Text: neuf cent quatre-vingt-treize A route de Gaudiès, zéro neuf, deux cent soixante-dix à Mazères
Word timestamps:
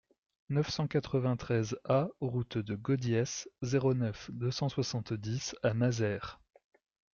neuf 0.49 0.67
cent 0.69 0.87
quatre-vingt-treize 0.87 1.77
A 1.83 2.07
route 2.21 2.57
de 2.57 2.73
Gaudiès, 2.73 3.47
zéro 3.61 3.93
neuf, 3.93 4.31
deux 4.33 4.49
cent 4.49 4.67
soixante-dix 4.67 5.55
à 5.61 5.75
Mazères 5.75 6.39